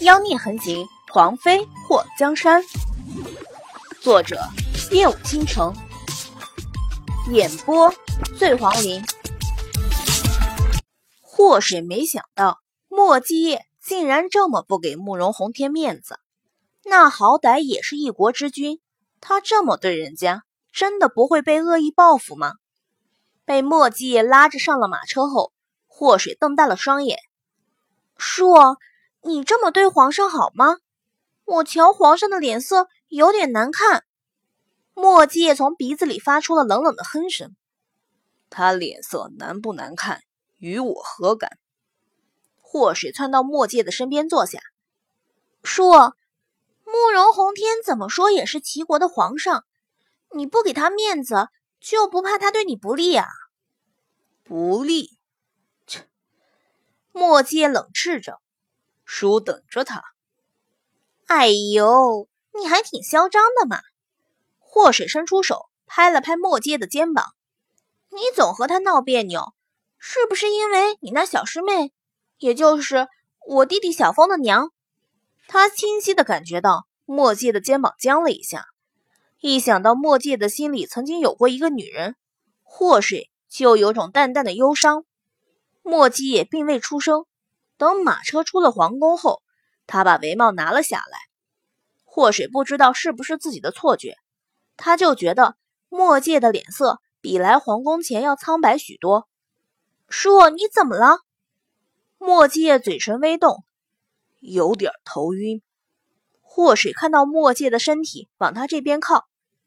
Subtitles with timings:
[0.00, 2.62] 妖孽横行，皇妃祸江山。
[4.00, 4.38] 作者：
[4.90, 5.74] 夜舞倾城，
[7.30, 7.92] 演播：
[8.38, 9.02] 醉黄林。
[11.22, 16.18] 祸水没想到莫继业竟然这么不给慕容宏天面子，
[16.84, 18.80] 那好歹也是一国之君，
[19.22, 20.42] 他这么对人家，
[20.72, 22.52] 真的不会被恶意报复吗？
[23.46, 25.52] 被莫继业拉着上了马车后，
[25.86, 27.18] 祸水瞪大了双眼。
[28.18, 28.76] 说，
[29.22, 30.78] 你这么对皇上好吗？
[31.44, 34.04] 我瞧皇上的脸色有点难看。
[34.94, 37.54] 墨迹从鼻子里发出了冷冷的哼声。
[38.50, 40.22] 他脸色难不难看，
[40.58, 41.58] 与我何干？
[42.56, 44.58] 祸水窜到墨界的身边坐下。
[45.62, 45.90] 叔，
[46.84, 49.64] 慕容宏天怎么说也是齐国的皇上，
[50.34, 51.48] 你不给他面子，
[51.80, 53.26] 就不怕他对你不利啊？
[54.42, 55.18] 不利。
[55.86, 56.08] 切
[57.12, 58.40] 墨界冷斥着
[59.06, 60.02] ：“叔等着他。”
[61.26, 63.80] 哎呦，你还挺嚣张的嘛！
[64.58, 67.32] 祸水伸出手拍了拍墨界的肩膀
[68.12, 69.54] ：“你总和他闹别扭，
[69.98, 71.92] 是不是因为你那小师妹，
[72.38, 73.08] 也就是
[73.46, 74.70] 我弟弟小峰的娘？”
[75.48, 78.66] 他清晰的感觉到墨界的肩膀僵了一下，
[79.40, 82.16] 一想到墨界的心里曾经有过一个女人，
[82.62, 85.04] 祸水就有种淡淡的忧伤。
[85.82, 87.26] 莫姬也并未出声。
[87.76, 89.42] 等马车出了皇宫后，
[89.86, 91.18] 他把帷帽拿了下来。
[92.04, 94.16] 祸水不知道是不是自己的错觉，
[94.76, 95.56] 他就觉得
[95.88, 99.28] 莫界的脸色比来皇宫前要苍白许多。
[100.08, 101.18] 叔，你怎么了？
[102.18, 103.64] 莫界嘴唇微动，
[104.40, 105.60] 有点头晕。
[106.40, 109.26] 祸水看到莫界的身体往他这边靠，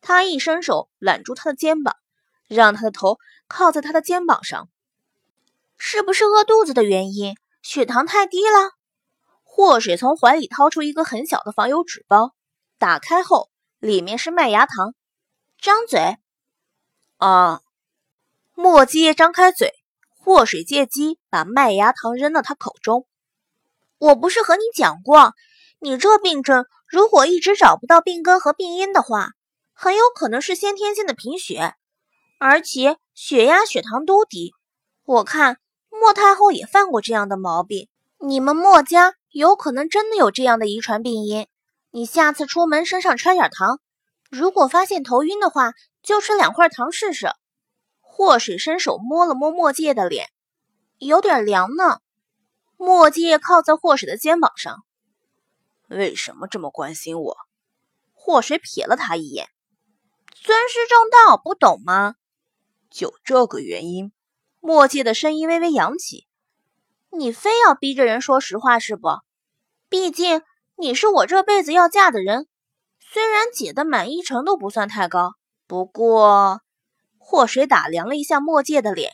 [0.00, 1.96] 他一伸手揽住他的肩膀，
[2.48, 4.70] 让他的头靠在他的肩膀上。
[5.76, 7.34] 是不是饿肚子的原因？
[7.62, 8.72] 血糖太低了。
[9.42, 12.34] 祸水从怀里掏出一个很小的防油纸包，
[12.78, 14.94] 打开后里面是麦芽糖。
[15.58, 16.16] 张嘴。
[17.18, 17.60] 啊！
[18.54, 19.74] 莫姬张开嘴，
[20.08, 23.06] 祸水借机把麦芽糖扔到他口中。
[23.98, 25.34] 我不是和你讲过，
[25.78, 29.30] 你这病症如果一直找不到病根和病因的话，
[29.72, 31.74] 很有可能是先天性的贫血，
[32.38, 34.52] 而且血压、血糖都低。
[35.04, 35.58] 我看。
[36.00, 41.46] 莫太后也犯过这样的毛病，你们莫家有可能真的有这样的遗传病因。
[41.90, 43.80] 你下次出门身上揣点糖，
[44.30, 47.28] 如果发现头晕的话，就吃两块糖试试。
[48.00, 50.28] 祸水伸手摸了摸墨界的脸，
[50.96, 51.98] 有点凉呢。
[52.78, 54.84] 墨界靠在祸水的肩膀上，
[55.88, 57.36] 为什么这么关心我？
[58.14, 59.48] 祸水瞥了他一眼，
[60.32, 62.14] 尊师重道，不懂吗？
[62.90, 64.12] 就这个原因。
[64.60, 66.26] 墨界的声音微微扬起
[67.10, 69.08] ：“你非要逼着人说实话是不？
[69.88, 70.42] 毕竟
[70.76, 72.46] 你是我这辈子要嫁的人。
[73.00, 75.34] 虽然姐的满意程度不算太高，
[75.66, 76.60] 不过……”
[77.18, 79.12] 祸水打量了一下墨界的脸，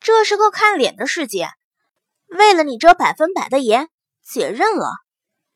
[0.00, 1.50] 这是个看脸的世界。
[2.26, 3.88] 为了你这百分百的颜，
[4.24, 4.90] 姐认了。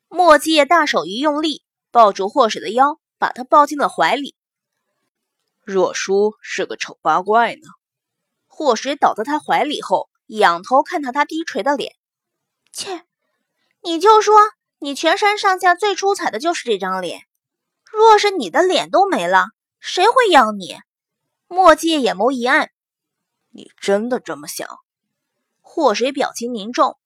[0.08, 4.36] 墨界大手一用力，抱住祸水的腰，把他抱进了怀里。
[5.64, 7.62] 若叔是个丑八怪呢。
[8.60, 11.94] 祸水倒在他怀里后，仰头看到他低垂的脸，
[12.74, 13.06] 切，
[13.80, 14.36] 你就说
[14.78, 17.22] 你全身上下最出彩的就是这张脸，
[17.90, 19.46] 若是你的脸都没了，
[19.78, 20.76] 谁会要你？
[21.48, 22.68] 墨界眼眸一暗，
[23.48, 24.68] 你真的这么想？
[25.62, 26.98] 祸水表情凝重，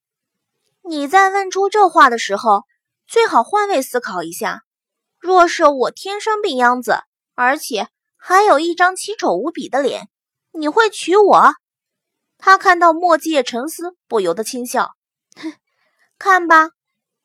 [0.83, 2.65] 你在问出这话的时候，
[3.07, 4.65] 最好换位思考一下，
[5.21, 7.05] 若是我天生病秧子，
[7.37, 10.09] 而且还有一张奇丑无比的脸。
[10.57, 11.53] 你会娶我？
[12.39, 14.93] 他看到墨界沉思，不由得轻笑。
[15.35, 15.53] 哼，
[16.17, 16.71] 看吧，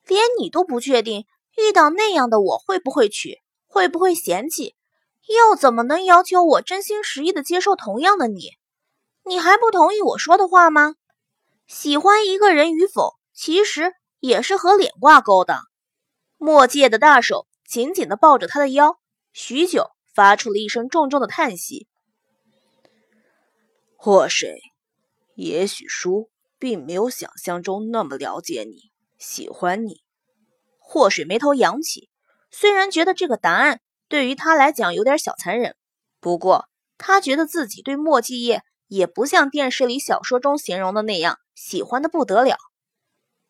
[0.08, 1.26] 连你都不确定
[1.56, 3.38] 遇到那样的我会不会娶，
[3.68, 4.76] 会不会嫌弃，
[5.28, 8.54] 又怎么能要求我真心实意的接受同样的你？
[9.24, 10.96] 你还不同意我说的话吗？
[11.68, 15.60] 喜欢一个人与否，其实也是和脸挂钩的。
[16.38, 18.98] 墨界的大手紧紧地抱着他的腰，
[19.34, 21.88] 许久，发出了一声重重的叹息。
[24.02, 24.62] 祸水，
[25.36, 30.06] 也许叔并没有想象中那么了解你，喜欢你。
[30.78, 32.10] 祸水眉头扬起，
[32.50, 35.76] 虽然觉得这个答案对于他来讲有点小残忍，
[36.22, 42.56] 不过他觉得自己对莫继业也不像电视里、小说中形容的那样喜欢的不得了。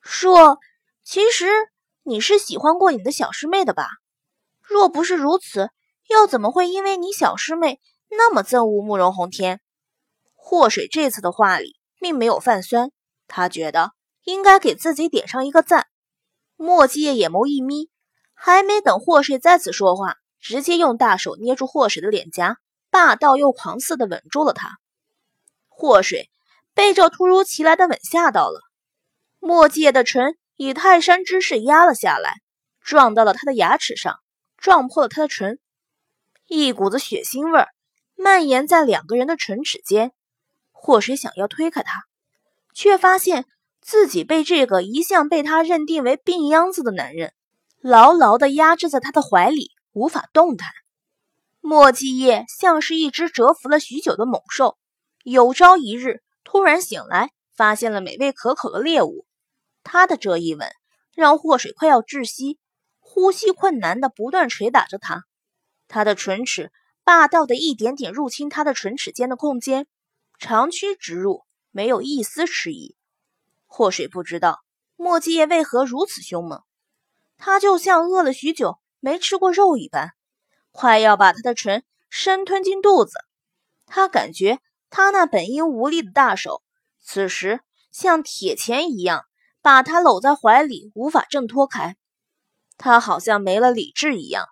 [0.01, 0.57] 说，
[1.03, 1.45] 其实
[2.01, 3.87] 你是喜欢过你的小师妹的吧？
[4.63, 5.69] 若不是如此，
[6.07, 7.79] 又怎么会因为你小师妹
[8.09, 9.61] 那么憎恶慕容宏天？
[10.49, 12.89] 祸水这次的话里并没有泛酸，
[13.27, 13.91] 他觉得
[14.23, 15.85] 应该给自己点上一个赞。
[16.55, 17.91] 墨迹叶眼眸一眯，
[18.33, 22.57] 还没等祸水再次说话，直接用大手捏住祸水的脸颊，
[22.89, 24.79] 霸道又狂似的吻住了他。
[25.67, 26.31] 祸水
[26.73, 28.59] 被这突如其来的吻吓到了，
[29.37, 32.33] 墨迹的唇以泰山之势压了下来，
[32.81, 34.17] 撞到了他的牙齿上，
[34.57, 35.59] 撞破了他的唇，
[36.47, 37.67] 一股子血腥味儿
[38.15, 40.11] 蔓延在两个人的唇齿间。
[40.81, 42.03] 祸水想要推开他，
[42.73, 43.45] 却发现。
[43.81, 47.33] 自己被这个一向被他认定为病秧子的男人
[47.79, 50.69] 牢牢地压制在他的怀里，无法动弹。
[51.61, 54.77] 莫继业像是一只蛰伏了许久的猛兽，
[55.23, 59.25] 有朝一日突然醒来，发现了美味可口的猎物。
[59.81, 60.69] 他的这一吻
[61.15, 62.59] 让祸水快要窒息，
[62.99, 65.23] 呼吸困难的不断捶打着他。
[65.87, 66.71] 他的唇齿
[67.03, 69.87] 霸道的一点点入侵他的唇齿间的空间，
[70.39, 72.95] 长驱直入，没有一丝迟疑。
[73.67, 74.61] 祸水不知道
[74.95, 76.63] 莫继业为何如此凶猛，
[77.37, 80.13] 他就像饿了许久没吃过肉一般，
[80.71, 83.19] 快要把他的唇生吞进肚子。
[83.85, 84.59] 他感觉
[84.89, 86.63] 他那本应无力的大手，
[87.01, 87.59] 此时
[87.91, 89.25] 像铁钳一样
[89.61, 91.97] 把他搂在怀里，无法挣脱开。
[92.77, 94.45] 他好像没了理智一样。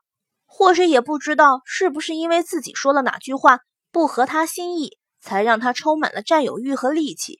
[0.45, 3.61] 祸水也不知道是不是因为自己说了哪句话
[3.91, 4.97] 不合他心意，
[5.27, 7.39] 才让他充满了占有欲和力气。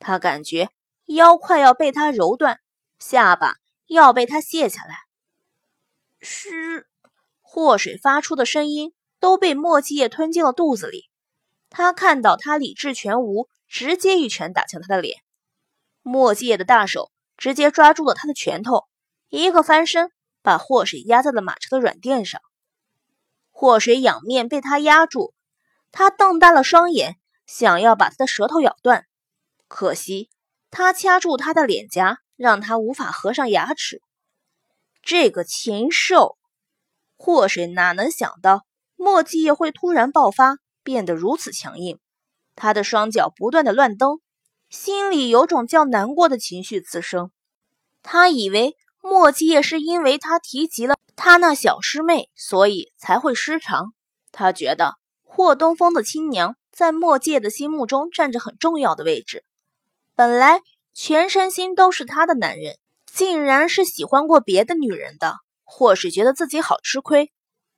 [0.00, 0.68] 他感觉。
[1.06, 2.60] 腰快要被他揉断，
[3.00, 3.56] 下巴
[3.88, 4.94] 要被他卸下来。
[6.20, 6.86] 嘘
[7.40, 11.10] 祸水发出的声音都被墨继业吞进了肚子里。
[11.68, 15.18] 他看到他理智全无，直接一拳打向他的脸。
[16.02, 18.84] 墨继业的大手直接抓住了他的拳头，
[19.28, 20.12] 一个翻身
[20.42, 22.40] 把祸水压在了马车的软垫上。
[23.50, 25.34] 祸水仰面被他压住，
[25.92, 27.16] 他瞪大了双眼，
[27.46, 29.06] 想要把他的舌头咬断，
[29.68, 30.30] 可惜。
[30.70, 34.00] 他掐住他的脸颊，让他无法合上牙齿。
[35.02, 36.38] 这个禽兽，
[37.16, 41.98] 祸水哪能想到墨迹叶会突然爆发，变得如此强硬？
[42.54, 44.20] 他的双脚不断的乱蹬，
[44.68, 47.32] 心里有种较难过的情绪滋生。
[48.02, 53.92] 他以为墨迹叶是因为他提及了他那小师妹，所以才会失常。
[54.30, 54.94] 他觉得
[55.32, 59.44] 霍东风的亲娘在墨界的心目中占着很重要的位置。
[60.16, 60.60] 本来
[60.92, 67.30] 全身心都是他的男人，竟然是喜欢过别的女人的，或是觉得自己好吃亏，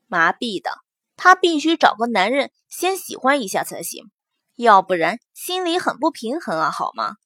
[0.06, 0.70] 麻痹的
[1.14, 4.10] 他必须找个男人先喜欢一下才行，
[4.56, 7.16] 要不然心里很不平衡啊，好吗？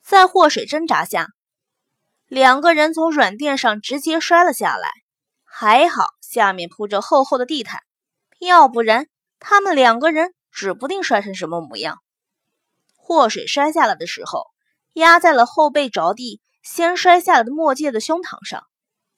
[0.00, 1.30] 在祸水挣扎下，
[2.28, 4.88] 两个人从软垫上直接摔了下来，
[5.42, 7.80] 还好下面铺着厚厚的地毯，
[8.38, 11.98] 要不然他们两个人指不定摔成什么模样。
[12.94, 14.46] 祸水摔下来的时候，
[14.94, 18.64] 压在了后背着地，先摔下来的墨界的胸膛上，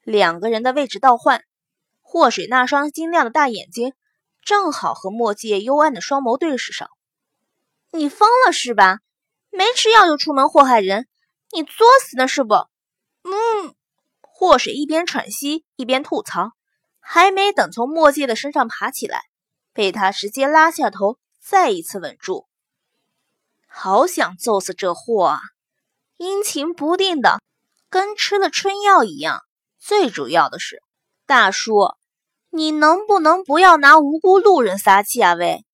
[0.03, 1.43] 两个人的位置倒换。
[2.00, 3.93] 祸水那双晶亮的大眼睛，
[4.43, 6.88] 正好和墨界幽暗的双眸对视上。
[7.93, 8.99] 你疯了是吧？
[9.50, 11.06] 没吃药就出门祸害人，
[11.53, 12.55] 你作死呢是不？
[13.25, 13.75] 嗯。
[14.21, 16.53] 祸水一边喘息一边吐槽，
[17.00, 19.23] 还没等从墨界的身上爬起来，
[19.78, 22.48] 被他直接拉下头，再一次稳住。
[23.69, 25.40] 好想揍死这货啊！
[26.16, 27.40] 阴晴不定的，
[27.88, 29.40] 跟吃了春药一样。
[29.78, 30.82] 最主要的是，
[31.26, 31.94] 大叔，
[32.50, 35.35] 你能不能不要拿无辜路人撒气啊？
[35.35, 35.64] 喂，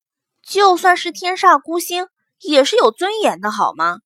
[0.42, 2.08] 就算是天煞孤星，
[2.40, 4.00] 也是有尊严的好吗？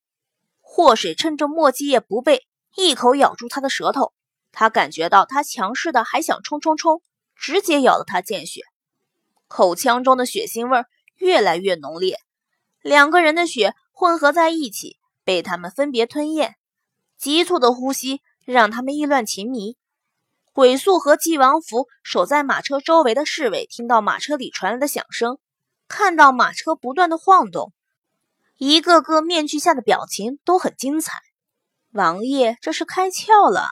[0.60, 4.12] 祸水趁着墨迹叶不备，一口咬住他的舌头。
[4.52, 7.02] 他感觉到他强势的，还想冲冲冲，
[7.34, 8.62] 直接咬了他见血。
[9.48, 10.84] 口腔中的血腥味
[11.16, 12.18] 越来越浓烈，
[12.82, 13.74] 两个人的血。
[14.00, 16.54] 混合在一起，被他们分别吞咽。
[17.16, 19.76] 急促的呼吸让他们意乱情迷。
[20.52, 25.38] 鬼宿和纪王府守在马车周围的侍卫听到马车里传来的响声，
[25.88, 27.72] 看到马车不断的晃动，
[28.56, 31.18] 一个个面具下的表情都很精彩。
[31.90, 33.68] 王爷这是开窍了。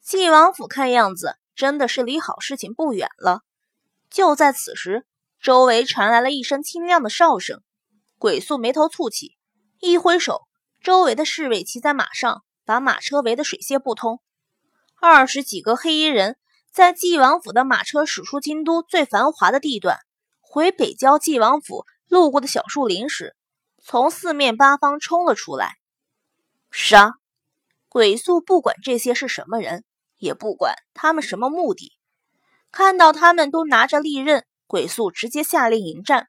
[0.00, 3.40] 纪王府看样子真的是离好事情不远了。
[4.08, 5.04] 就在此时，
[5.44, 7.60] 周围传来了一声清亮的哨声。
[8.18, 9.36] 鬼宿眉头蹙起。
[9.78, 10.40] 一挥手，
[10.82, 14.22] 周围的侍卫骑在马上，把马车围得水泄不通。
[14.98, 16.38] 二十几个黑衣人
[16.72, 19.98] 在纪王府的马车驶出京都最繁华的地段，
[20.40, 23.36] 回北郊纪王府路过的小树林时，
[23.82, 25.74] 从四面八方冲了出来。
[26.70, 27.12] 杀！
[27.90, 29.84] 鬼宿不管这些是什么人，
[30.16, 31.92] 也不管他们什么目的，
[32.72, 36.28] 看到他们都拿着利刃，鬼宿直接下令迎战。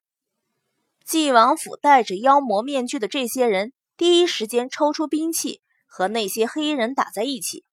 [1.04, 7.64] 纪王府戴着妖魔面具的这些人，第一时间抽出兵器，和那些黑衣人打在一起。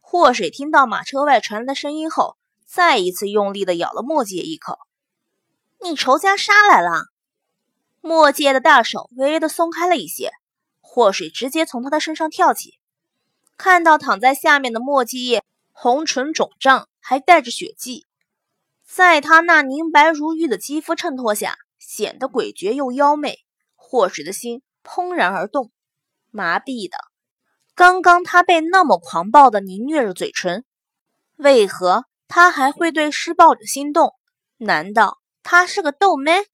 [0.00, 4.78] 祸水听到马车外传来的声音后，再一次用力的咬了墨界一口。
[5.80, 7.06] 你仇家杀来了！
[8.00, 10.30] 墨界的大手微微的松开了一些，
[10.82, 12.78] 祸水直接从他的身上跳起，
[13.56, 18.06] 看到躺在下面的墨迹叶，红唇肿胀，还带着血迹，
[18.86, 23.38] 在他那凝白如玉的肌肤衬托下，显得诡谲又妖媚。
[23.74, 25.70] 祸水的心怦然而动，
[26.30, 26.96] 麻痹的。
[27.74, 30.64] 刚刚他被那么狂暴的凌虐着嘴唇，
[31.36, 34.14] 为何他还会对施暴者心动？
[34.58, 36.46] 难道他是个逗妹？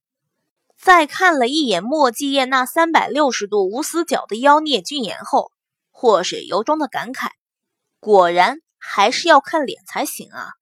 [0.78, 5.52] 再看了一眼莫继业那三百六十度无死角的妖孽俊颜后，
[5.90, 7.28] 祸水由衷的感慨：
[7.98, 10.52] 果然还是要看脸才行啊！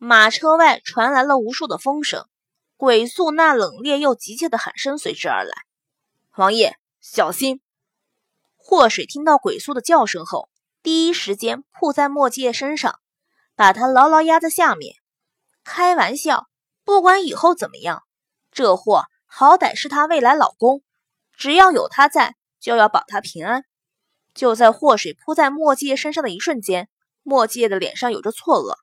[0.00, 2.28] 马车外传来了无数的风声，
[2.76, 5.52] 鬼宿那冷冽又急切的喊声随之而来
[6.38, 7.60] ：“王爷，小心！”
[8.56, 10.50] 祸水听到鬼宿的叫声后，
[10.84, 13.00] 第一时间扑在莫界身上，
[13.56, 14.94] 把他牢牢压在下面。
[15.64, 16.46] 开玩笑，
[16.84, 18.04] 不管以后怎么样，
[18.52, 20.82] 这货好歹是他未来老公，
[21.32, 23.64] 只要有他在，就要保他平安。
[24.32, 26.88] 就在祸水扑在莫界身上的一瞬间，
[27.24, 28.76] 莫界的脸上有着错愕。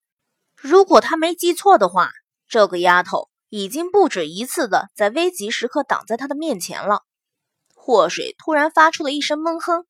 [0.67, 2.09] 如果他没记错的话，
[2.47, 7.03] 这个丫头已经不止一次的在危急时刻挡在他的面前了。
[7.75, 9.85] 祸水突然发出了一声闷哼，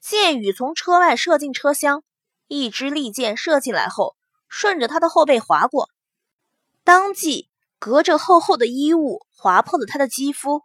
[0.00, 2.02] 箭雨从车外射进车厢，
[2.48, 4.16] 一支利箭射进来后，
[4.48, 5.90] 顺着他的后背划过，
[6.82, 10.62] 当即隔着厚厚的衣物划破了他的肌肤。